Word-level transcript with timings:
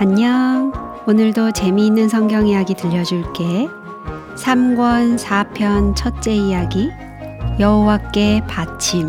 안녕. 0.00 0.72
오늘도 1.08 1.50
재미있는 1.50 2.08
성경 2.08 2.46
이야기 2.46 2.74
들려줄게. 2.74 3.66
3권 4.36 5.18
4편 5.18 5.96
첫째 5.96 6.32
이야기 6.32 6.88
여호와께 7.58 8.42
바침 8.46 9.08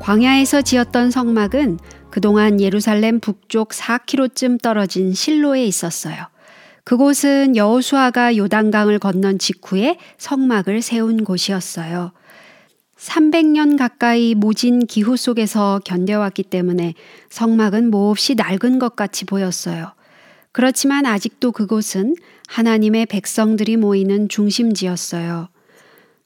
광야에서 0.00 0.60
지었던 0.60 1.10
성막은 1.10 1.78
그동안 2.10 2.60
예루살렘 2.60 3.20
북쪽 3.20 3.70
4km쯤 3.70 4.60
떨어진 4.60 5.14
실로에 5.14 5.64
있었어요. 5.64 6.26
그곳은 6.84 7.56
여호수아가 7.56 8.36
요단강을 8.36 8.98
건넌 8.98 9.38
직후에 9.38 9.96
성막을 10.18 10.82
세운 10.82 11.24
곳이었어요. 11.24 12.12
300년 12.98 13.76
가까이 13.76 14.34
모진 14.34 14.86
기후 14.86 15.16
속에서 15.16 15.80
견뎌왔기 15.84 16.44
때문에 16.44 16.94
성막은 17.28 17.90
몹시 17.90 18.34
낡은 18.34 18.78
것 18.78 18.96
같이 18.96 19.24
보였어요. 19.24 19.92
그렇지만 20.52 21.04
아직도 21.04 21.52
그곳은 21.52 22.14
하나님의 22.46 23.06
백성들이 23.06 23.76
모이는 23.76 24.28
중심지였어요. 24.28 25.48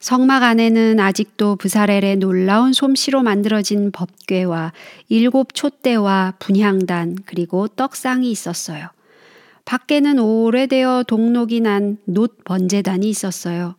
성막 0.01 0.43
안에는 0.45 1.01
아직도 1.01 1.57
부사렐의 1.57 2.17
놀라운 2.17 2.73
솜씨로 2.73 3.23
만들어진 3.23 3.91
법궤와 3.91 4.73
일곱 5.09 5.55
촛대와 5.55 6.35
분향단 6.39 7.19
그리고 7.27 7.67
떡상이 7.67 8.31
있었어요. 8.31 8.89
밖에는 9.65 10.19
오래되어 10.19 11.05
동록이 11.07 11.61
난 11.61 11.99
놋 12.07 12.45
번제단이 12.45 13.09
있었어요. 13.09 13.75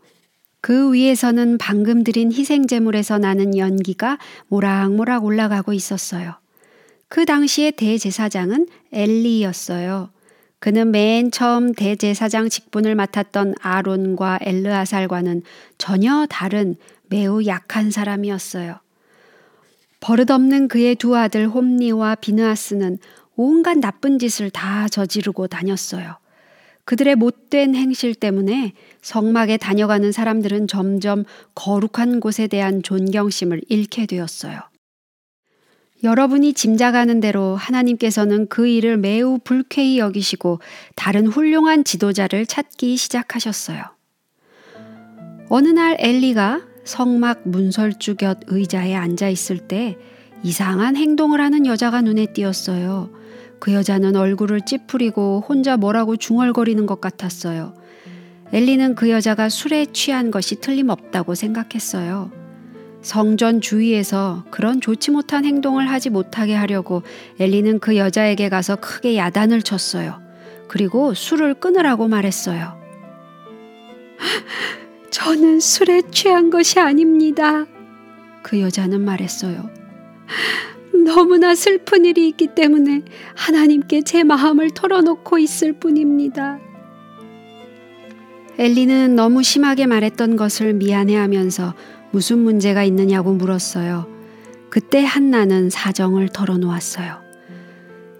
그 0.61 0.93
위에서는 0.93 1.57
방금 1.57 2.03
드린 2.03 2.31
희생제물에서 2.31 3.17
나는 3.17 3.57
연기가 3.57 4.17
모락모락 4.47 5.25
올라가고 5.25 5.73
있었어요. 5.73 6.35
그 7.07 7.25
당시의 7.25 7.73
대제사장은 7.73 8.67
엘리였어요. 8.91 10.09
그는 10.59 10.91
맨 10.91 11.31
처음 11.31 11.73
대제사장 11.73 12.49
직분을 12.49 12.93
맡았던 12.95 13.55
아론과 13.61 14.39
엘르아살과는 14.41 15.43
전혀 15.77 16.27
다른 16.29 16.75
매우 17.07 17.45
약한 17.45 17.89
사람이었어요. 17.89 18.79
버릇없는 20.01 20.67
그의 20.67 20.95
두 20.95 21.15
아들 21.17 21.47
홈니와 21.47 22.15
비느아스는 22.15 22.99
온갖 23.35 23.77
나쁜 23.79 24.19
짓을 24.19 24.49
다 24.49 24.87
저지르고 24.89 25.47
다녔어요. 25.47 26.17
그들의 26.89 27.17
못된 27.17 27.75
행실 27.75 28.15
때문에 28.15 28.73
성막에 29.03 29.57
다녀가는 29.57 30.11
사람들은 30.11 30.67
점점 30.67 31.23
거룩한 31.53 32.19
곳에 32.19 32.47
대한 32.47 32.81
존경심을 32.81 33.61
잃게 33.69 34.07
되었어요. 34.07 34.59
여러분이 36.01 36.53
짐작하는 36.53 37.19
대로 37.19 37.55
하나님께서는 37.55 38.47
그 38.47 38.65
일을 38.65 38.97
매우 38.97 39.37
불쾌히 39.37 39.99
여기시고 39.99 40.61
다른 40.95 41.27
훌륭한 41.27 41.83
지도자를 41.83 42.47
찾기 42.47 42.97
시작하셨어요. 42.97 43.83
어느 45.49 45.67
날 45.67 45.95
엘리가 45.99 46.63
성막 46.85 47.47
문설주 47.47 48.15
곁 48.15 48.39
의자에 48.47 48.95
앉아 48.95 49.29
있을 49.29 49.59
때 49.59 49.95
이상한 50.41 50.95
행동을 50.95 51.39
하는 51.39 51.67
여자가 51.67 52.01
눈에 52.01 52.33
띄었어요. 52.33 53.11
그 53.59 53.73
여자는 53.73 54.15
얼굴을 54.15 54.61
찌푸리고 54.61 55.43
혼자 55.47 55.77
뭐라고 55.77 56.15
중얼거리는 56.15 56.85
것 56.85 57.01
같았어요. 57.01 57.73
엘리는 58.51 58.95
그 58.95 59.09
여자가 59.09 59.49
술에 59.49 59.85
취한 59.85 60.31
것이 60.31 60.55
틀림없다고 60.55 61.35
생각했어요. 61.35 62.31
성전 63.01 63.61
주위에서 63.61 64.43
그런 64.49 64.81
좋지 64.81 65.11
못한 65.11 65.45
행동을 65.45 65.89
하지 65.89 66.09
못하게 66.09 66.55
하려고 66.55 67.03
엘리는 67.39 67.79
그 67.79 67.95
여자에게 67.95 68.49
가서 68.49 68.75
크게 68.75 69.17
야단을 69.17 69.61
쳤어요. 69.61 70.19
그리고 70.67 71.13
술을 71.13 71.55
끊으라고 71.55 72.07
말했어요. 72.07 72.77
저는 75.11 75.59
술에 75.59 76.01
취한 76.11 76.49
것이 76.49 76.79
아닙니다. 76.79 77.65
그 78.41 78.59
여자는 78.59 79.01
말했어요. 79.01 79.69
너무나 81.03 81.55
슬픈 81.55 82.05
일이 82.05 82.27
있기 82.29 82.47
때문에 82.55 83.03
하나님께 83.35 84.01
제 84.03 84.23
마음을 84.23 84.71
털어놓고 84.71 85.37
있을 85.39 85.73
뿐입니다. 85.73 86.59
엘리는 88.57 89.15
너무 89.15 89.41
심하게 89.41 89.85
말했던 89.85 90.35
것을 90.35 90.73
미안해 90.73 91.15
하면서 91.15 91.73
무슨 92.11 92.39
문제가 92.39 92.83
있느냐고 92.83 93.33
물었어요. 93.33 94.07
그때 94.69 95.03
한나는 95.03 95.69
사정을 95.69 96.29
털어놓았어요. 96.29 97.21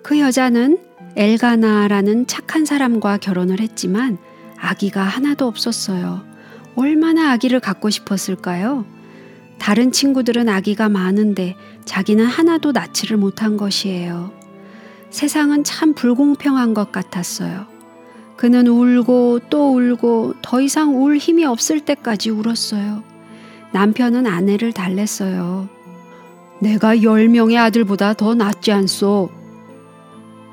그 0.01 0.19
여자는 0.19 0.79
엘가나라는 1.15 2.27
착한 2.27 2.65
사람과 2.65 3.17
결혼을 3.17 3.59
했지만 3.59 4.17
아기가 4.57 5.03
하나도 5.03 5.45
없었어요. 5.45 6.23
얼마나 6.75 7.31
아기를 7.31 7.59
갖고 7.59 7.89
싶었을까요? 7.89 8.85
다른 9.59 9.91
친구들은 9.91 10.49
아기가 10.49 10.89
많은데 10.89 11.55
자기는 11.85 12.25
하나도 12.25 12.71
낳지를 12.71 13.17
못한 13.17 13.57
것이에요. 13.57 14.31
세상은 15.09 15.63
참 15.63 15.93
불공평한 15.93 16.73
것 16.73 16.91
같았어요. 16.91 17.65
그는 18.35 18.67
울고 18.67 19.41
또 19.49 19.75
울고 19.75 20.35
더 20.41 20.61
이상 20.61 20.95
울 20.95 21.17
힘이 21.17 21.45
없을 21.45 21.81
때까지 21.81 22.29
울었어요. 22.29 23.03
남편은 23.73 24.25
아내를 24.25 24.71
달랬어요. 24.71 25.67
내가 26.59 27.03
열 27.03 27.27
명의 27.27 27.57
아들보다 27.57 28.13
더 28.13 28.35
낫지 28.35 28.71
않소. 28.71 29.29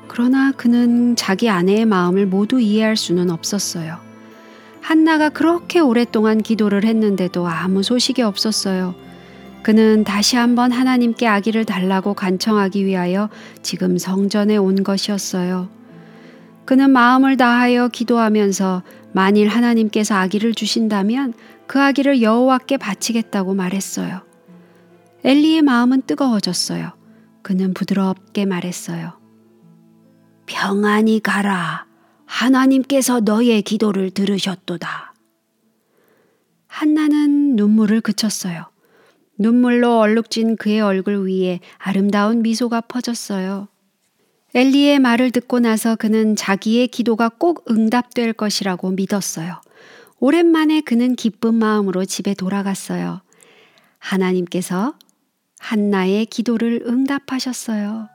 그러나 0.07 0.51
그는 0.51 1.15
자기 1.15 1.49
아내의 1.49 1.85
마음을 1.85 2.25
모두 2.25 2.59
이해할 2.59 2.95
수는 2.95 3.29
없었어요. 3.29 4.06
한나가 4.87 5.27
그렇게 5.27 5.81
오랫동안 5.81 6.41
기도를 6.41 6.85
했는데도 6.85 7.45
아무 7.45 7.83
소식이 7.83 8.21
없었어요. 8.21 8.95
그는 9.61 10.05
다시 10.05 10.37
한번 10.37 10.71
하나님께 10.71 11.27
아기를 11.27 11.65
달라고 11.65 12.13
간청하기 12.13 12.85
위하여 12.85 13.29
지금 13.61 13.97
성전에 13.97 14.55
온 14.55 14.83
것이었어요. 14.83 15.67
그는 16.63 16.91
마음을 16.91 17.35
다하여 17.35 17.89
기도하면서 17.89 18.83
만일 19.11 19.49
하나님께서 19.49 20.15
아기를 20.15 20.53
주신다면 20.53 21.33
그 21.67 21.81
아기를 21.81 22.21
여호와께 22.21 22.77
바치겠다고 22.77 23.55
말했어요. 23.55 24.21
엘리의 25.25 25.63
마음은 25.63 26.03
뜨거워졌어요. 26.03 26.93
그는 27.41 27.73
부드럽게 27.73 28.45
말했어요. 28.45 29.19
평안히 30.45 31.19
가라. 31.19 31.87
하나님께서 32.27 33.21
너의 33.21 33.63
기도를 33.63 34.11
들으셨도다. 34.11 35.13
한나는 36.67 37.55
눈물을 37.55 38.01
그쳤어요. 38.01 38.65
눈물로 39.39 39.99
얼룩진 39.99 40.57
그의 40.57 40.81
얼굴 40.81 41.27
위에 41.27 41.59
아름다운 41.77 42.41
미소가 42.43 42.81
퍼졌어요. 42.81 43.67
엘리의 44.53 44.99
말을 44.99 45.31
듣고 45.31 45.59
나서 45.59 45.95
그는 45.95 46.35
자기의 46.35 46.87
기도가 46.87 47.29
꼭 47.29 47.65
응답될 47.69 48.33
것이라고 48.33 48.91
믿었어요. 48.91 49.61
오랜만에 50.19 50.81
그는 50.81 51.15
기쁜 51.15 51.55
마음으로 51.55 52.05
집에 52.05 52.33
돌아갔어요. 52.33 53.21
하나님께서 53.99 54.95
한나의 55.59 56.25
기도를 56.27 56.83
응답하셨어요. 56.85 58.09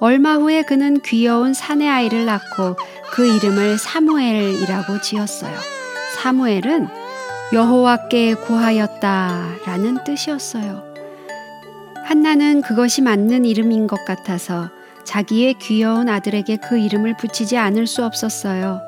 얼마 0.00 0.34
후에 0.34 0.62
그는 0.62 1.00
귀여운 1.00 1.54
사내 1.54 1.88
아이를 1.88 2.24
낳고 2.24 2.76
그 3.12 3.26
이름을 3.26 3.78
사무엘이라고 3.78 5.00
지었어요. 5.00 5.56
사무엘은 6.16 6.88
여호와께 7.52 8.34
구하였다라는 8.34 10.04
뜻이었어요. 10.04 10.84
한나는 12.04 12.62
그것이 12.62 13.02
맞는 13.02 13.44
이름인 13.44 13.86
것 13.86 14.04
같아서 14.04 14.70
자기의 15.04 15.54
귀여운 15.54 16.08
아들에게 16.08 16.58
그 16.58 16.78
이름을 16.78 17.16
붙이지 17.16 17.56
않을 17.56 17.86
수 17.86 18.04
없었어요. 18.04 18.80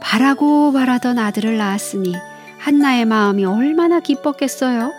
바라고 0.00 0.72
바라던 0.72 1.18
아들을 1.18 1.56
낳았으니 1.56 2.14
한나의 2.58 3.04
마음이 3.04 3.44
얼마나 3.44 4.00
기뻤겠어요. 4.00 4.92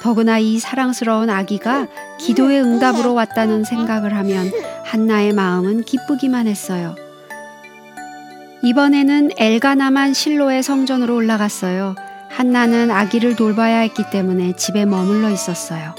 더구나 0.00 0.38
이 0.38 0.58
사랑스러운 0.58 1.30
아기가 1.30 1.86
기도의 2.18 2.62
응답으로 2.62 3.14
왔다는 3.14 3.64
생각을 3.64 4.14
하면 4.16 4.50
한나의 4.84 5.32
마음은 5.32 5.82
기쁘기만 5.82 6.46
했어요. 6.46 6.94
이번에는 8.62 9.30
엘가나만 9.36 10.14
실로의 10.14 10.62
성전으로 10.62 11.14
올라갔어요. 11.14 11.94
한나는 12.28 12.90
아기를 12.90 13.36
돌봐야 13.36 13.78
했기 13.78 14.02
때문에 14.10 14.56
집에 14.56 14.84
머물러 14.84 15.30
있었어요. 15.30 15.94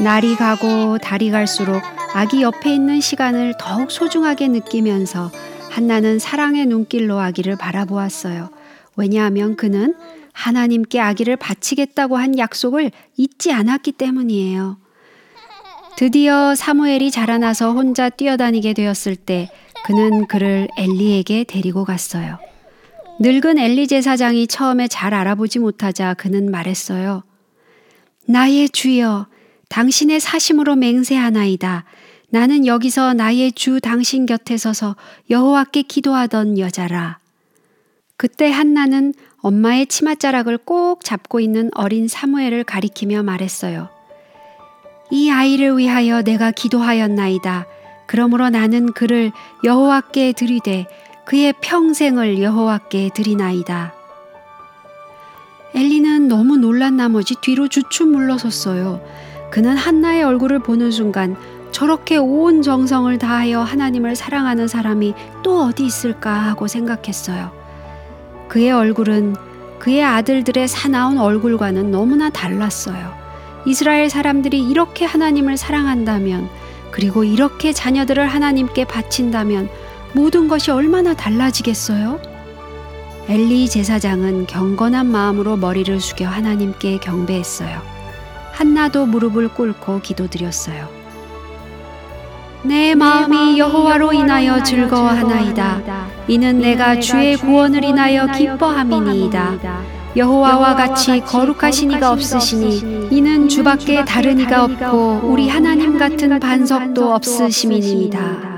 날이 0.00 0.34
가고 0.36 0.98
달이 0.98 1.30
갈수록 1.30 1.80
아기 2.14 2.42
옆에 2.42 2.74
있는 2.74 3.00
시간을 3.00 3.54
더욱 3.58 3.90
소중하게 3.90 4.48
느끼면서 4.48 5.30
한나는 5.70 6.18
사랑의 6.18 6.66
눈길로 6.66 7.18
아기를 7.20 7.56
바라보았어요. 7.56 8.50
왜냐하면 8.96 9.56
그는 9.56 9.94
하나님께 10.32 11.00
아기를 11.00 11.36
바치겠다고 11.36 12.16
한 12.16 12.36
약속을 12.38 12.90
잊지 13.16 13.52
않았기 13.52 13.92
때문이에요. 13.92 14.81
드디어 16.02 16.56
사무엘이 16.56 17.12
자라나서 17.12 17.74
혼자 17.74 18.08
뛰어다니게 18.08 18.72
되었을 18.72 19.14
때 19.14 19.48
그는 19.84 20.26
그를 20.26 20.66
엘리에게 20.76 21.44
데리고 21.44 21.84
갔어요. 21.84 22.40
늙은 23.20 23.56
엘리 23.56 23.86
제사장이 23.86 24.48
처음에 24.48 24.88
잘 24.88 25.14
알아보지 25.14 25.60
못하자 25.60 26.14
그는 26.14 26.50
말했어요. 26.50 27.22
나의 28.26 28.68
주여, 28.70 29.28
당신의 29.68 30.18
사심으로 30.18 30.74
맹세하나이다. 30.74 31.84
나는 32.30 32.66
여기서 32.66 33.14
나의 33.14 33.52
주 33.52 33.80
당신 33.80 34.26
곁에 34.26 34.56
서서 34.56 34.96
여호와께 35.30 35.82
기도하던 35.82 36.58
여자라. 36.58 37.20
그때 38.16 38.50
한나는 38.50 39.14
엄마의 39.36 39.86
치맛자락을 39.86 40.58
꼭 40.58 41.04
잡고 41.04 41.38
있는 41.38 41.70
어린 41.76 42.08
사무엘을 42.08 42.64
가리키며 42.64 43.22
말했어요. 43.22 44.01
이 45.12 45.30
아이를 45.30 45.76
위하여 45.76 46.22
내가 46.22 46.52
기도하였나이다. 46.52 47.66
그러므로 48.06 48.48
나는 48.48 48.94
그를 48.94 49.30
여호와께 49.62 50.32
드리되 50.32 50.86
그의 51.26 51.52
평생을 51.60 52.40
여호와께 52.40 53.10
드리나이다. 53.12 53.92
엘리는 55.74 56.28
너무 56.28 56.56
놀란 56.56 56.96
나머지 56.96 57.34
뒤로 57.42 57.68
주춤 57.68 58.12
물러섰어요. 58.12 59.02
그는 59.50 59.76
한나의 59.76 60.22
얼굴을 60.22 60.60
보는 60.60 60.90
순간 60.90 61.36
저렇게 61.72 62.16
온 62.16 62.62
정성을 62.62 63.18
다하여 63.18 63.60
하나님을 63.60 64.16
사랑하는 64.16 64.66
사람이 64.66 65.12
또 65.42 65.64
어디 65.64 65.84
있을까 65.84 66.32
하고 66.32 66.68
생각했어요. 66.68 67.52
그의 68.48 68.72
얼굴은 68.72 69.36
그의 69.78 70.02
아들들의 70.02 70.68
사나운 70.68 71.18
얼굴과는 71.18 71.90
너무나 71.90 72.30
달랐어요. 72.30 73.21
이스라엘 73.64 74.10
사람들이 74.10 74.60
이렇게 74.60 75.04
하나님을 75.04 75.56
사랑한다면, 75.56 76.48
그리고 76.90 77.24
이렇게 77.24 77.72
자녀들을 77.72 78.26
하나님께 78.26 78.84
바친다면 78.84 79.68
모든 80.14 80.48
것이 80.48 80.70
얼마나 80.70 81.14
달라지겠어요? 81.14 82.20
엘리 83.28 83.68
제사장은 83.68 84.46
경건한 84.46 85.06
마음으로 85.06 85.56
머리를 85.56 86.00
숙여 86.00 86.28
하나님께 86.28 86.98
경배했어요. 86.98 87.80
한나도 88.52 89.06
무릎을 89.06 89.48
꿇고 89.48 90.00
기도드렸어요. 90.00 90.88
내 92.64 92.94
마음이 92.94 93.58
여호와로 93.58 94.12
인하여 94.12 94.62
즐거워하나이다. 94.62 96.06
이는 96.28 96.58
내가 96.60 97.00
주의 97.00 97.36
구원을 97.36 97.84
인하여 97.84 98.26
기뻐함이니이다. 98.26 100.01
여호와와 100.14 100.74
같이 100.76 101.20
거룩하신 101.20 101.92
이가 101.92 102.12
없으시니 102.12 103.08
이는 103.10 103.48
주밖에 103.48 104.04
다른 104.04 104.38
이가 104.38 104.64
없고 104.64 105.22
우리 105.24 105.48
하나님 105.48 105.96
같은 105.98 106.38
반석도 106.38 107.14
없으심이니이다. 107.14 108.52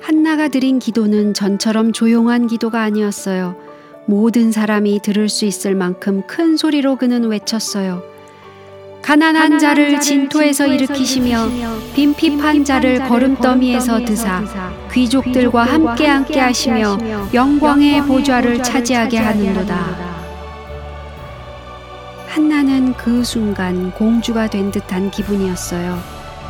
한나가 0.00 0.48
드린 0.48 0.78
기도는 0.78 1.34
전처럼 1.34 1.92
조용한 1.92 2.46
기도가 2.46 2.80
아니었어요. 2.80 3.56
모든 4.06 4.50
사람이 4.50 5.00
들을 5.02 5.28
수 5.28 5.44
있을 5.44 5.74
만큼 5.74 6.22
큰 6.26 6.56
소리로 6.56 6.96
그는 6.96 7.24
외쳤어요. 7.24 8.02
가난한 9.02 9.58
자를 9.58 10.00
진토에서 10.00 10.66
일으키시며 10.66 11.48
빈핍한 11.94 12.64
자를 12.64 13.00
걸음더미에서 13.08 14.04
드사 14.04 14.42
귀족들과 14.92 15.64
함께 15.64 16.06
함께 16.06 16.38
하시며 16.40 16.98
영광의 17.32 18.02
보좌를 18.02 18.62
차지하게 18.62 19.18
하는도다. 19.18 20.10
한나는 22.28 22.94
그 22.94 23.24
순간 23.24 23.90
공주가 23.92 24.48
된 24.48 24.70
듯한 24.70 25.10
기분이었어요. 25.10 25.98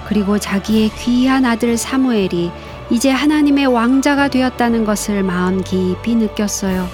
그리고 0.06 0.38
자기의 0.38 0.90
귀한 0.98 1.44
아들 1.44 1.76
사무엘이 1.78 2.50
이제 2.90 3.10
하나님의 3.10 3.66
왕자가 3.66 4.28
되었다는 4.28 4.84
것을 4.84 5.22
마음 5.22 5.62
깊이 5.62 6.16
느꼈어요. 6.16 6.88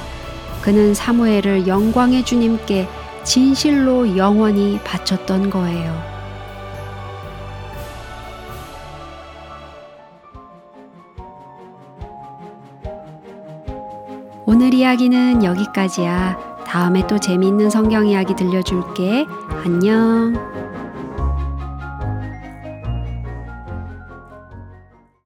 그는 0.61 0.95
사무엘을 0.95 1.67
영광의 1.67 2.25
주님께 2.25 2.87
진실로 3.27 4.17
영원히 4.17 4.79
바쳤던 4.85 5.51
거예요. 5.51 6.17
오늘 14.47 14.73
이야기는 14.73 15.43
여기까지야. 15.43 16.39
다음에 16.65 17.05
또 17.09 17.19
재미있는 17.19 17.69
성경 17.69 18.07
이야기 18.07 18.35
들려줄게. 18.37 19.27
안녕. 19.65 20.56